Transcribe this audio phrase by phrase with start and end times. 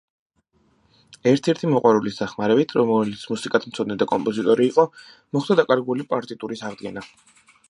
[1.31, 4.89] ერთ-ერთი მოყვარულის დახმარებით, რომელიც მუსიკათმცოდნე და კომპოზიტორი იყო,
[5.39, 7.11] მოხდა დაკარგული პარტიტურის აღდგენა.